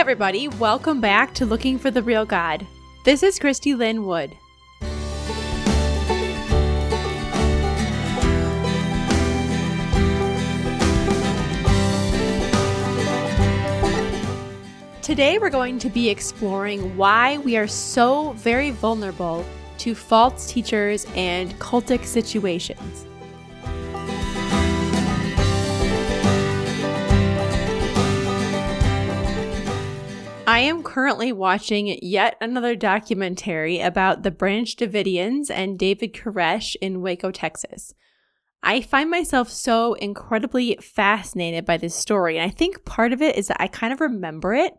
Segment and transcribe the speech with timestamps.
[0.00, 2.66] everybody, welcome back to Looking for the Real God.
[3.04, 4.34] This is Christy Lynn Wood.
[15.02, 19.44] Today, we're going to be exploring why we are so very vulnerable
[19.76, 23.04] to false teachers and cultic situations.
[30.60, 37.00] I am currently watching yet another documentary about the Branch Davidians and David Koresh in
[37.00, 37.94] Waco, Texas.
[38.62, 43.36] I find myself so incredibly fascinated by this story, and I think part of it
[43.36, 44.74] is that I kind of remember it.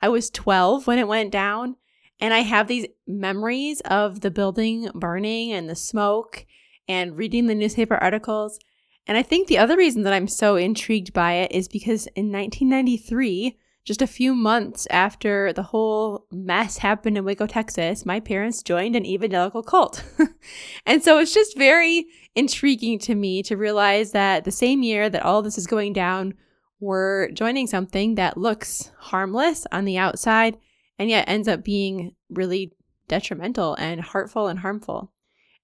[0.00, 1.74] I was 12 when it went down,
[2.20, 6.46] and I have these memories of the building burning and the smoke
[6.86, 8.60] and reading the newspaper articles.
[9.08, 12.30] And I think the other reason that I'm so intrigued by it is because in
[12.30, 18.60] 1993, just a few months after the whole mess happened in Waco, Texas, my parents
[18.62, 20.04] joined an evangelical cult.
[20.86, 25.22] and so it's just very intriguing to me to realize that the same year that
[25.22, 26.34] all this is going down,
[26.80, 30.58] we're joining something that looks harmless on the outside
[30.98, 32.72] and yet ends up being really
[33.06, 35.12] detrimental and hurtful and harmful.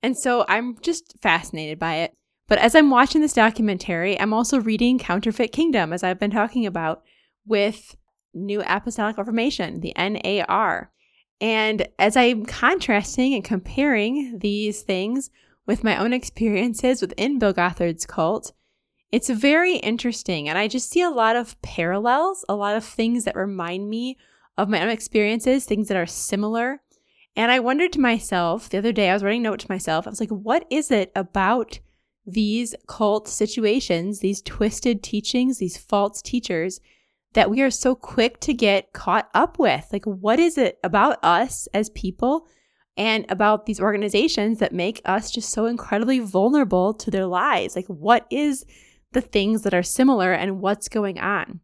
[0.00, 2.14] And so I'm just fascinated by it.
[2.46, 6.66] But as I'm watching this documentary, I'm also reading Counterfeit Kingdom, as I've been talking
[6.66, 7.02] about,
[7.46, 7.96] with
[8.34, 10.90] New Apostolic Reformation, the NAR.
[11.40, 15.30] And as I'm contrasting and comparing these things
[15.66, 18.52] with my own experiences within Bill Gothard's cult,
[19.10, 20.48] it's very interesting.
[20.48, 24.16] And I just see a lot of parallels, a lot of things that remind me
[24.56, 26.80] of my own experiences, things that are similar.
[27.36, 30.06] And I wondered to myself the other day, I was writing a note to myself,
[30.06, 31.80] I was like, what is it about
[32.26, 36.80] these cult situations, these twisted teachings, these false teachers
[37.34, 39.86] that we are so quick to get caught up with.
[39.92, 42.46] Like, what is it about us as people
[42.96, 47.74] and about these organizations that make us just so incredibly vulnerable to their lies?
[47.74, 48.64] Like, what is
[49.12, 51.60] the things that are similar and what's going on?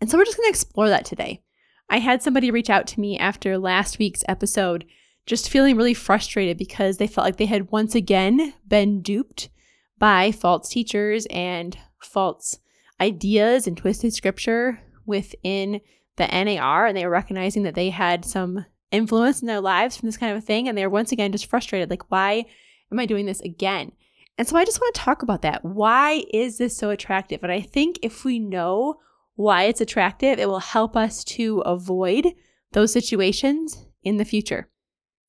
[0.00, 1.42] And so, we're just going to explore that today.
[1.88, 4.84] I had somebody reach out to me after last week's episode,
[5.26, 9.50] just feeling really frustrated because they felt like they had once again been duped
[9.98, 12.60] by false teachers and false
[13.00, 15.82] ideas and twisted scripture within
[16.16, 20.08] the NAR and they were recognizing that they had some influence in their lives from
[20.08, 20.68] this kind of a thing.
[20.68, 22.46] And they were once again just frustrated like, why
[22.90, 23.92] am I doing this again?
[24.38, 25.64] And so I just want to talk about that.
[25.64, 27.42] Why is this so attractive?
[27.42, 28.96] And I think if we know
[29.34, 32.26] why it's attractive, it will help us to avoid
[32.72, 34.70] those situations in the future.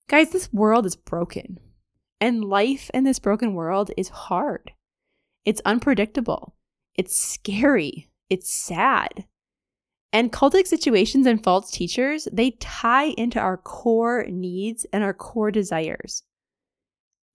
[0.08, 1.59] Guys, this world is broken.
[2.19, 4.72] And life in this broken world is hard.
[5.44, 6.56] It's unpredictable.
[6.96, 8.12] It's scary.
[8.30, 9.25] It's sad.
[10.14, 15.52] And cultic situations and false teachers, they tie into our core needs and our core
[15.52, 16.24] desires.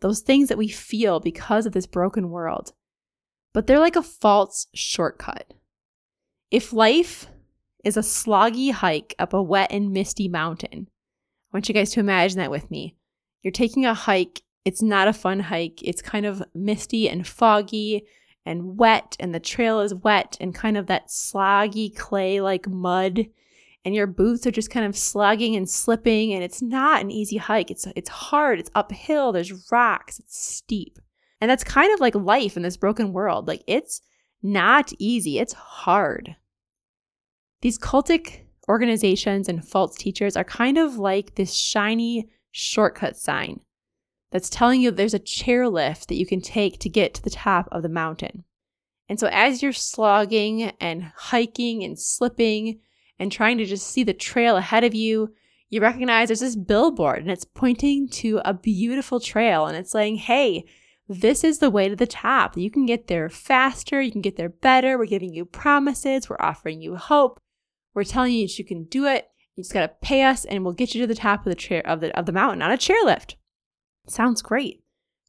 [0.00, 2.72] Those things that we feel because of this broken world.
[3.54, 5.54] But they're like a false shortcut.
[6.50, 7.28] If life
[7.82, 10.88] is a sloggy hike up a wet and misty mountain,
[11.50, 12.96] I want you guys to imagine that with me.
[13.42, 18.04] You're taking a hike, it's not a fun hike, it's kind of misty and foggy
[18.46, 23.26] and wet, and the trail is wet and kind of that sloggy clay like mud.
[23.84, 27.36] And your boots are just kind of slugging and slipping, and it's not an easy
[27.36, 27.70] hike.
[27.70, 30.98] It's it's hard, it's uphill, there's rocks, it's steep.
[31.40, 33.46] And that's kind of like life in this broken world.
[33.46, 34.00] Like it's
[34.42, 36.36] not easy, it's hard.
[37.60, 43.60] These cultic organizations and false teachers are kind of like this shiny shortcut sign
[44.30, 47.68] that's telling you there's a chairlift that you can take to get to the top
[47.72, 48.44] of the mountain.
[49.08, 52.80] And so, as you're slogging and hiking and slipping
[53.18, 55.32] and trying to just see the trail ahead of you,
[55.68, 60.16] you recognize there's this billboard and it's pointing to a beautiful trail and it's saying,
[60.16, 60.64] hey,
[61.08, 62.56] this is the way to the top.
[62.56, 64.98] You can get there faster, you can get there better.
[64.98, 67.40] We're giving you promises, we're offering you hope.
[67.94, 69.28] We're telling you that you can do it.
[69.54, 71.54] You just got to pay us and we'll get you to the top of the
[71.54, 73.36] chair of the of the mountain on a chairlift.
[74.08, 74.82] Sounds great.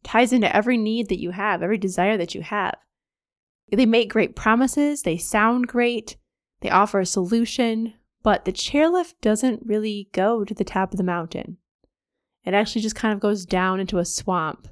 [0.04, 2.76] Ties into every need that you have, every desire that you have.
[3.72, 6.16] They make great promises, they sound great,
[6.62, 7.94] they offer a solution,
[8.24, 11.58] but the chairlift doesn't really go to the top of the mountain.
[12.46, 14.70] It actually just kind of goes down into a swamp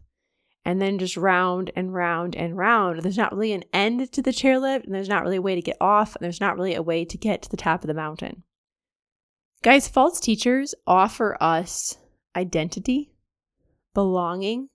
[0.63, 3.01] and then just round and round and round.
[3.01, 5.61] There's not really an end to the chairlift, and there's not really a way to
[5.61, 7.93] get off, and there's not really a way to get to the top of the
[7.93, 8.43] mountain.
[9.61, 11.97] Guys, false teachers offer us
[12.35, 13.11] identity,
[13.95, 14.69] belonging,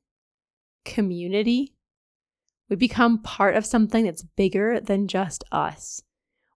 [0.85, 1.75] community.
[2.69, 6.03] We become part of something that's bigger than just us.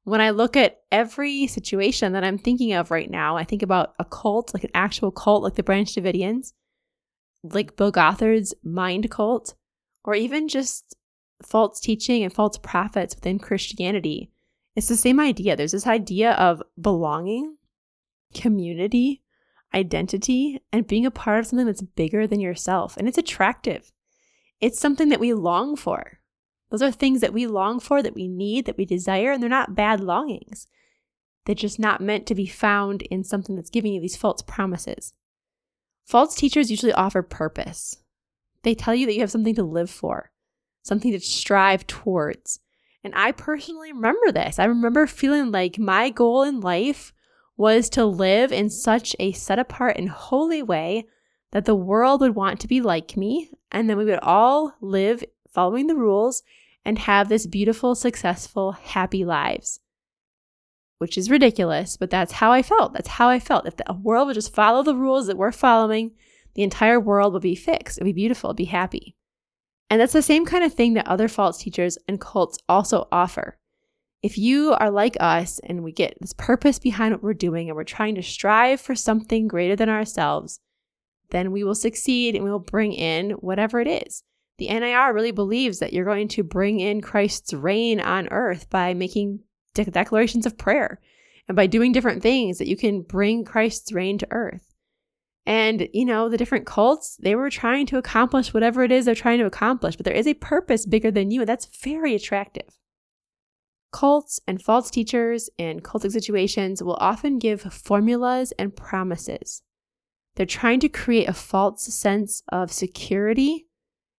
[0.02, 3.94] When I look at every situation that I'm thinking of right now, I think about
[3.98, 6.52] a cult, like an actual cult, like the Branch Davidians,
[7.42, 9.54] like Bill Gothard's mind cult,
[10.04, 10.96] or even just
[11.42, 14.30] false teaching and false prophets within Christianity.
[14.76, 15.56] It's the same idea.
[15.56, 17.56] There's this idea of belonging,
[18.34, 19.23] community,
[19.74, 22.96] identity, and being a part of something that's bigger than yourself.
[22.96, 23.92] And it's attractive.
[24.60, 26.20] It's something that we long for.
[26.70, 29.50] Those are things that we long for, that we need, that we desire, and they're
[29.50, 30.66] not bad longings.
[31.44, 35.12] They're just not meant to be found in something that's giving you these false promises.
[36.06, 37.96] False teachers usually offer purpose.
[38.62, 40.30] They tell you that you have something to live for,
[40.82, 42.60] something to strive towards.
[43.02, 44.58] And I personally remember this.
[44.58, 47.12] I remember feeling like my goal in life
[47.56, 51.06] was to live in such a set apart and holy way
[51.52, 55.22] that the world would want to be like me, and then we would all live
[55.52, 56.42] following the rules
[56.84, 59.80] and have this beautiful, successful, happy lives.
[60.98, 62.92] Which is ridiculous, but that's how I felt.
[62.92, 63.66] That's how I felt.
[63.66, 66.12] If the world would just follow the rules that we're following,
[66.54, 67.98] the entire world would be fixed.
[67.98, 69.16] It'd be beautiful, it'd be happy.
[69.90, 73.58] And that's the same kind of thing that other false teachers and cults also offer.
[74.24, 77.76] If you are like us and we get this purpose behind what we're doing and
[77.76, 80.60] we're trying to strive for something greater than ourselves,
[81.28, 84.22] then we will succeed and we will bring in whatever it is.
[84.56, 88.94] The NAR really believes that you're going to bring in Christ's reign on earth by
[88.94, 89.40] making
[89.74, 91.02] de- declarations of prayer
[91.46, 94.72] and by doing different things that you can bring Christ's reign to earth.
[95.44, 99.14] And, you know, the different cults, they were trying to accomplish whatever it is they're
[99.14, 102.78] trying to accomplish, but there is a purpose bigger than you, and that's very attractive.
[103.94, 109.62] Cults and false teachers and cultic situations will often give formulas and promises.
[110.34, 113.68] They're trying to create a false sense of security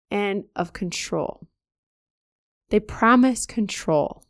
[0.09, 1.49] and of control.
[2.69, 4.23] They promise control.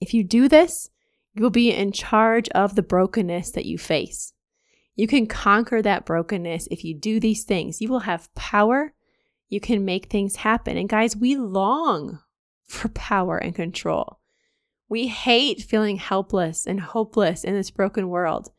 [0.00, 0.88] If you do this,
[1.34, 4.34] you will be in charge of the brokenness that you face.
[4.94, 7.80] You can conquer that brokenness if you do these things.
[7.80, 8.94] You will have power.
[9.48, 10.76] You can make things happen.
[10.76, 12.20] And guys, we long
[12.68, 14.19] for power and control.
[14.90, 18.50] We hate feeling helpless and hopeless in this broken world.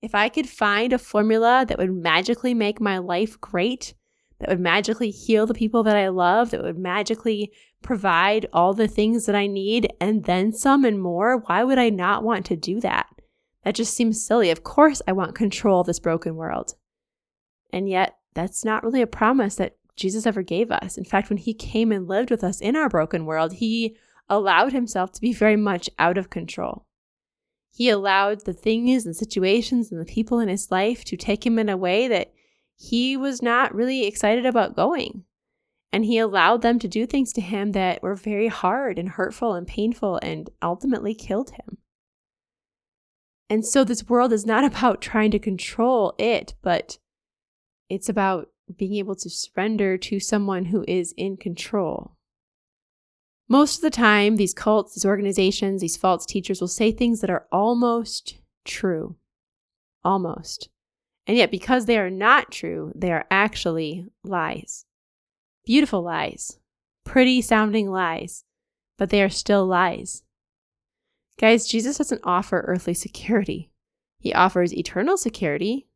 [0.00, 3.94] If I could find a formula that would magically make my life great,
[4.38, 7.52] that would magically heal the people that I love, that would magically
[7.82, 11.90] provide all the things that I need and then some and more, why would I
[11.90, 13.08] not want to do that?
[13.64, 14.50] That just seems silly.
[14.50, 16.74] Of course, I want control of this broken world.
[17.72, 20.96] And yet, that's not really a promise that Jesus ever gave us.
[20.96, 23.96] In fact, when he came and lived with us in our broken world, he
[24.28, 26.86] allowed himself to be very much out of control.
[27.70, 31.58] He allowed the things and situations and the people in his life to take him
[31.58, 32.32] in a way that
[32.76, 35.24] he was not really excited about going.
[35.92, 39.54] And he allowed them to do things to him that were very hard and hurtful
[39.54, 41.78] and painful and ultimately killed him.
[43.48, 46.98] And so this world is not about trying to control it, but
[47.88, 52.16] it's about being able to surrender to someone who is in control.
[53.52, 57.28] Most of the time, these cults, these organizations, these false teachers will say things that
[57.28, 59.16] are almost true.
[60.02, 60.70] Almost.
[61.26, 64.86] And yet, because they are not true, they are actually lies.
[65.66, 66.60] Beautiful lies,
[67.04, 68.44] pretty sounding lies,
[68.96, 70.22] but they are still lies.
[71.38, 73.70] Guys, Jesus doesn't offer earthly security.
[74.18, 75.88] He offers eternal security.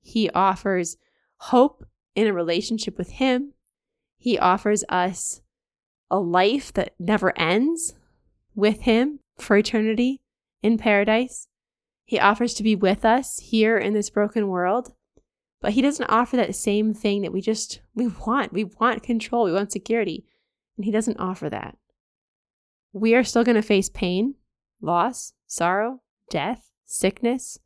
[0.00, 0.96] He offers
[1.36, 1.84] hope
[2.14, 3.52] in a relationship with Him.
[4.16, 5.42] He offers us
[6.10, 7.94] a life that never ends
[8.54, 10.20] with Him for eternity
[10.62, 11.48] in paradise.
[12.04, 14.92] He offers to be with us here in this broken world,
[15.60, 18.52] but he doesn't offer that same thing that we just we want.
[18.52, 20.24] We want control, we want security,
[20.76, 21.76] and he doesn't offer that.
[22.92, 24.36] We are still going to face pain,
[24.80, 26.00] loss, sorrow,
[26.30, 27.58] death, sickness,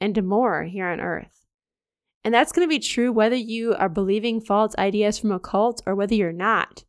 [0.00, 1.44] and more here on earth.
[2.24, 5.82] And that's going to be true whether you are believing false ideas from a cult
[5.86, 6.84] or whether you're not.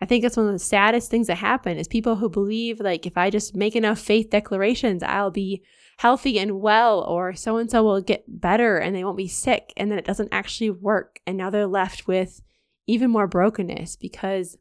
[0.00, 3.06] I think that's one of the saddest things that happen is people who believe like
[3.06, 5.62] if I just make enough faith declarations, I'll be
[5.98, 9.72] healthy and well, or so and so will get better and they won't be sick.
[9.76, 11.20] And then it doesn't actually work.
[11.26, 12.42] And now they're left with
[12.86, 14.58] even more brokenness because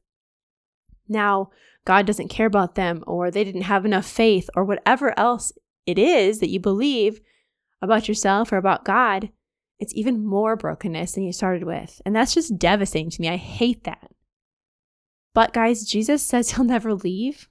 [1.08, 1.50] now
[1.86, 5.52] God doesn't care about them, or they didn't have enough faith, or whatever else
[5.86, 7.20] it is that you believe
[7.82, 9.30] about yourself or about God.
[9.80, 12.02] It's even more brokenness than you started with.
[12.06, 13.28] And that's just devastating to me.
[13.28, 14.13] I hate that.
[15.34, 17.50] But guys, Jesus says he'll never leave,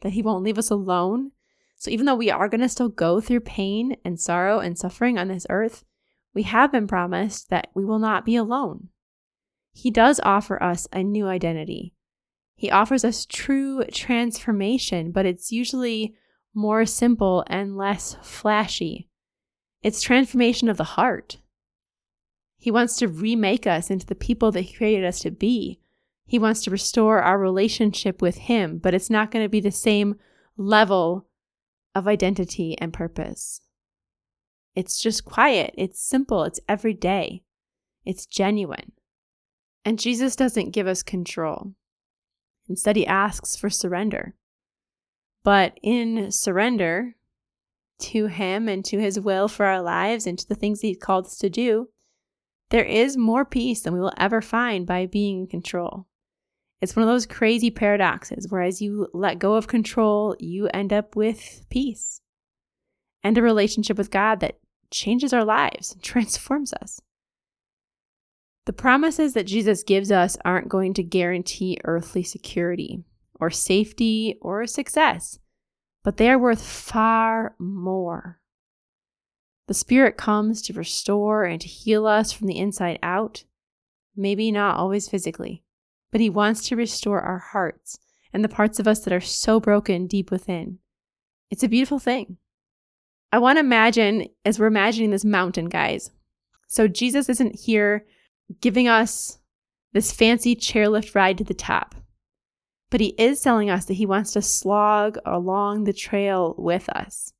[0.00, 1.32] that he won't leave us alone.
[1.76, 5.18] So even though we are going to still go through pain and sorrow and suffering
[5.18, 5.84] on this earth,
[6.34, 8.88] we have been promised that we will not be alone.
[9.72, 11.94] He does offer us a new identity.
[12.54, 16.14] He offers us true transformation, but it's usually
[16.54, 19.08] more simple and less flashy.
[19.82, 21.38] It's transformation of the heart.
[22.56, 25.80] He wants to remake us into the people that He created us to be.
[26.32, 29.70] He wants to restore our relationship with Him, but it's not going to be the
[29.70, 30.14] same
[30.56, 31.26] level
[31.94, 33.60] of identity and purpose.
[34.74, 37.42] It's just quiet, it's simple, it's everyday,
[38.06, 38.92] it's genuine.
[39.84, 41.74] And Jesus doesn't give us control.
[42.66, 44.34] Instead, He asks for surrender.
[45.44, 47.14] But in surrender
[48.04, 51.26] to Him and to His will for our lives and to the things He's called
[51.26, 51.90] us to do,
[52.70, 56.06] there is more peace than we will ever find by being in control.
[56.82, 60.92] It's one of those crazy paradoxes where as you let go of control, you end
[60.92, 62.20] up with peace
[63.22, 64.58] and a relationship with God that
[64.90, 67.00] changes our lives, and transforms us.
[68.66, 73.02] The promises that Jesus gives us aren't going to guarantee earthly security
[73.40, 75.38] or safety or success,
[76.04, 78.42] but they are worth far more
[79.72, 83.44] the Spirit comes to restore and to heal us from the inside out,
[84.16, 85.62] maybe not always physically,
[86.12, 87.98] but He wants to restore our hearts
[88.32, 90.78] and the parts of us that are so broken deep within.
[91.50, 92.36] It's a beautiful thing.
[93.32, 96.10] I want to imagine, as we're imagining this mountain, guys.
[96.68, 98.06] So Jesus isn't here
[98.60, 99.38] giving us
[99.92, 101.94] this fancy chairlift ride to the top,
[102.90, 107.32] but He is telling us that He wants to slog along the trail with us.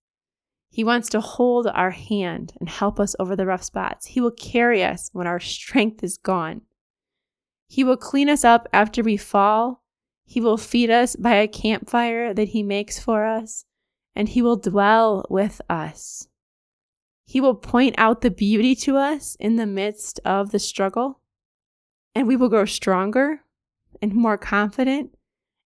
[0.70, 4.06] He wants to hold our hand and help us over the rough spots.
[4.06, 6.62] He will carry us when our strength is gone.
[7.72, 9.82] He will clean us up after we fall.
[10.26, 13.64] He will feed us by a campfire that He makes for us,
[14.14, 16.28] and He will dwell with us.
[17.24, 21.22] He will point out the beauty to us in the midst of the struggle,
[22.14, 23.40] and we will grow stronger
[24.02, 25.16] and more confident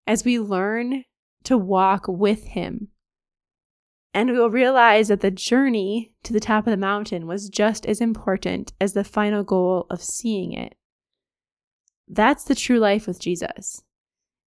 [0.06, 1.02] as we learn
[1.42, 2.90] to walk with Him
[4.14, 7.84] and we will realize that the journey to the top of the mountain was just
[7.84, 10.74] as important as the final goal of seeing it.
[12.08, 13.82] That's the true life with Jesus.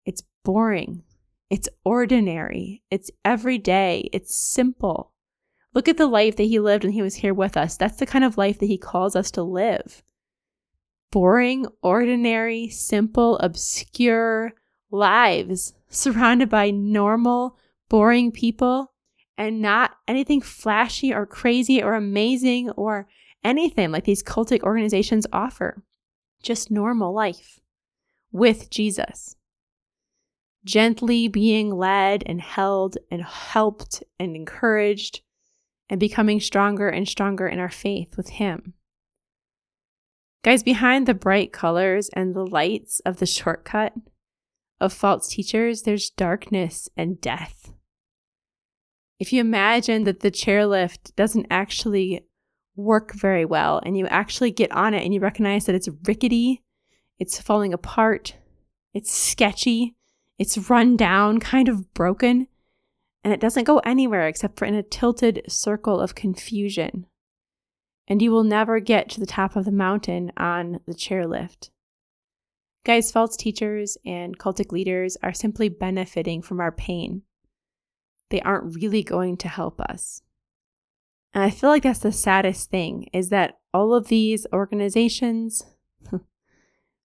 [0.06, 1.04] It's boring,
[1.50, 5.14] it's ordinary, it's everyday, it's simple.
[5.74, 7.78] Look at the life that he lived when he was here with us.
[7.78, 10.02] That's the kind of life that he calls us to live.
[11.12, 14.54] Boring, ordinary, simple, obscure
[14.92, 17.58] lives surrounded by normal,
[17.90, 18.94] boring people
[19.38, 23.08] and not anything flashy or crazy or amazing or
[23.44, 25.84] anything like these cultic organizations offer.
[26.42, 27.60] Just normal life
[28.32, 29.36] with Jesus.
[30.64, 35.22] Gently being led and held and helped and encouraged
[35.90, 38.74] and becoming stronger and stronger in our faith with Him.
[40.44, 43.94] Guys, behind the bright colors and the lights of the shortcut
[44.80, 47.72] of false teachers, there's darkness and death
[49.20, 52.22] if you imagine that the chairlift doesn't actually
[52.80, 56.64] work very well and you actually get on it and you recognize that it's rickety,
[57.18, 58.36] it's falling apart,
[58.94, 59.96] it's sketchy,
[60.38, 62.48] it's run down, kind of broken,
[63.24, 67.06] and it doesn't go anywhere except for in a tilted circle of confusion.
[68.08, 71.70] And you will never get to the top of the mountain on the chairlift.
[72.86, 77.22] Guys, false teachers and cultic leaders are simply benefiting from our pain
[78.30, 80.22] they aren't really going to help us.
[81.34, 85.64] And I feel like that's the saddest thing is that all of these organizations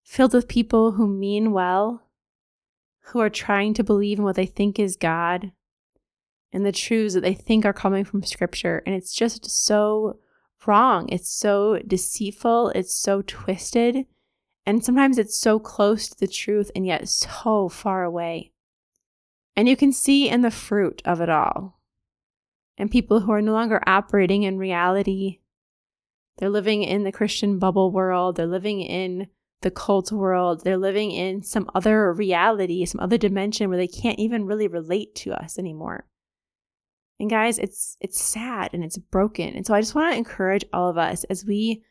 [0.04, 2.02] filled with people who mean well,
[3.08, 5.52] who are trying to believe in what they think is God
[6.52, 8.82] and the truths that they think are coming from scripture.
[8.86, 10.18] And it's just so
[10.66, 11.08] wrong.
[11.10, 12.70] It's so deceitful.
[12.70, 14.06] It's so twisted.
[14.64, 18.52] And sometimes it's so close to the truth and yet so far away.
[19.56, 21.78] And you can see in the fruit of it all.
[22.76, 25.40] And people who are no longer operating in reality,
[26.38, 29.28] they're living in the Christian bubble world, they're living in
[29.62, 34.18] the cult world, they're living in some other reality, some other dimension where they can't
[34.18, 36.06] even really relate to us anymore.
[37.20, 39.54] And guys, it's it's sad and it's broken.
[39.54, 41.84] And so I just want to encourage all of us as we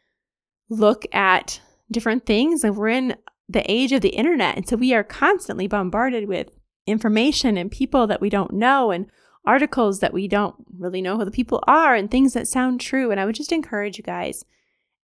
[0.70, 1.62] look at
[1.92, 3.16] different things and we're in
[3.48, 4.58] the age of the internet.
[4.58, 6.50] And so we are constantly bombarded with
[6.86, 9.06] information and people that we don't know and
[9.46, 13.12] articles that we don't really know who the people are and things that sound true.
[13.12, 14.46] And I would just encourage you guys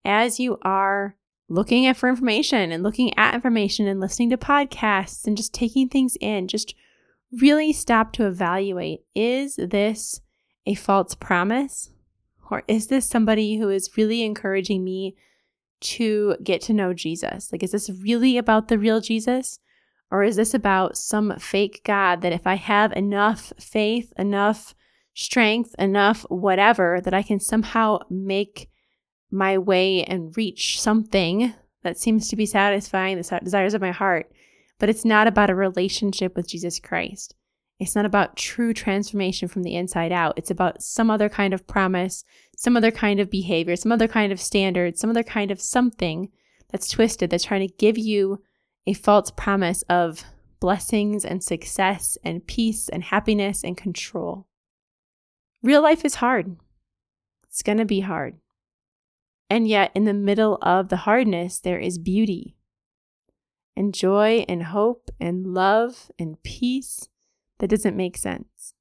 [0.05, 1.15] as you are
[1.49, 5.89] looking at for information and looking at information and listening to podcasts and just taking
[5.89, 6.75] things in, just
[7.31, 10.21] really stop to evaluate is this
[10.65, 11.91] a false promise?
[12.51, 15.15] Or is this somebody who is really encouraging me
[15.81, 17.51] to get to know Jesus?
[17.51, 19.59] Like, is this really about the real Jesus?
[20.11, 24.73] Or is this about some fake God that if I have enough faith, enough
[25.13, 28.69] strength, enough whatever that I can somehow make
[29.31, 34.31] my way and reach something that seems to be satisfying the desires of my heart.
[34.79, 37.35] But it's not about a relationship with Jesus Christ.
[37.79, 40.37] It's not about true transformation from the inside out.
[40.37, 42.25] It's about some other kind of promise,
[42.57, 46.29] some other kind of behavior, some other kind of standard, some other kind of something
[46.71, 48.41] that's twisted that's trying to give you
[48.89, 50.23] a false promise of
[50.59, 54.47] blessings and success and peace and happiness and control.
[55.61, 56.57] Real life is hard.
[57.47, 58.37] It's going to be hard.
[59.47, 62.55] And yet, in the middle of the hardness, there is beauty
[63.77, 67.09] and joy and hope and love and peace
[67.59, 68.73] that doesn't make sense.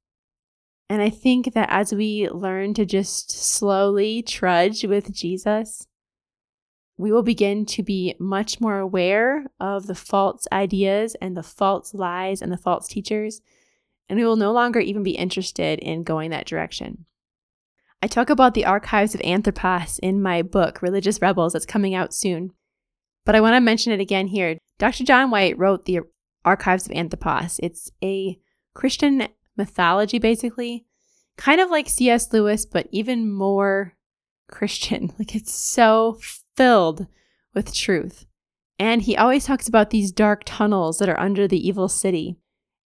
[0.89, 5.85] And I think that as we learn to just slowly trudge with Jesus,
[6.99, 11.93] we will begin to be much more aware of the false ideas and the false
[11.93, 13.39] lies and the false teachers,
[14.09, 17.05] and we will no longer even be interested in going that direction.
[18.03, 22.13] I talk about the archives of Anthropos in my book, Religious Rebels, that's coming out
[22.13, 22.51] soon.
[23.25, 24.57] But I want to mention it again here.
[24.77, 25.05] Dr.
[25.05, 26.01] John White wrote the
[26.43, 27.61] Archives of Anthropos.
[27.63, 28.37] It's a
[28.73, 30.85] Christian mythology, basically,
[31.37, 32.33] kind of like C.S.
[32.33, 33.95] Lewis, but even more
[34.49, 35.13] Christian.
[35.19, 36.17] Like it's so
[36.55, 37.07] filled
[37.53, 38.25] with truth.
[38.77, 42.37] And he always talks about these dark tunnels that are under the evil city.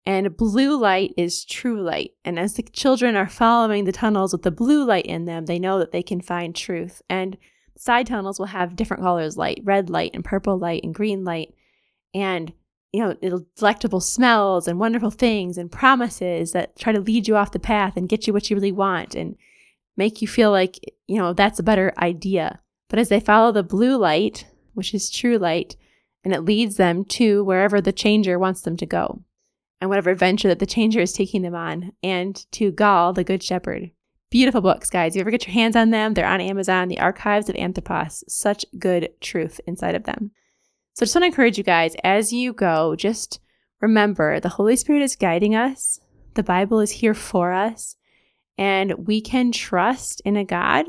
[0.05, 2.13] And blue light is true light.
[2.25, 5.59] And as the children are following the tunnels with the blue light in them, they
[5.59, 7.03] know that they can find truth.
[7.09, 7.37] And
[7.77, 11.55] side tunnels will have different colors light, red light, and purple light, and green light.
[12.15, 12.53] And,
[12.93, 17.37] you know, it'll delectable smells and wonderful things and promises that try to lead you
[17.37, 19.37] off the path and get you what you really want and
[19.97, 22.61] make you feel like, you know, that's a better idea.
[22.89, 25.77] But as they follow the blue light, which is true light,
[26.25, 29.23] and it leads them to wherever the changer wants them to go
[29.81, 33.43] and whatever adventure that the changer is taking them on, and to Gaal, the Good
[33.43, 33.91] Shepherd.
[34.31, 35.17] Beautiful books, guys.
[35.17, 38.23] You ever get your hands on them, they're on Amazon, the archives of Anthropos.
[38.29, 40.31] Such good truth inside of them.
[40.95, 43.41] So I just want to encourage you guys as you go, just
[43.81, 45.99] remember the Holy Spirit is guiding us,
[46.35, 47.97] the Bible is here for us,
[48.63, 50.87] and we can trust in a God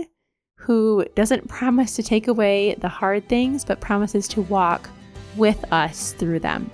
[0.57, 4.91] who doesn't promise to take away the hard things, but promises to walk
[5.37, 6.69] with us through them.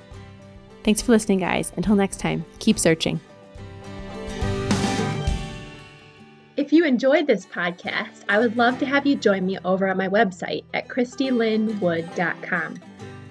[0.84, 1.72] Thanks for listening, guys.
[1.78, 3.22] Until next time, keep searching.
[6.58, 9.96] If you enjoyed this podcast, I would love to have you join me over at
[9.96, 12.76] my website at christylinwood.com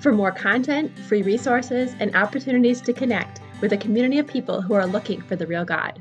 [0.00, 4.72] for more content, free resources, and opportunities to connect with a community of people who
[4.72, 6.00] are looking for the real God.